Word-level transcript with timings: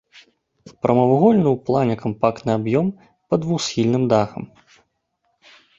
Прамавугольны 0.85 1.43
ў 1.51 1.57
плане 1.67 1.95
кампактны 2.03 2.51
аб'ём 2.59 2.87
пад 3.27 3.39
двухсхільным 3.45 4.03
дахам. 4.15 4.43